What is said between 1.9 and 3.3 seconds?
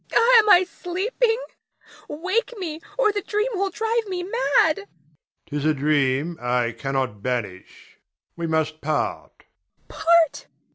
Wake me or the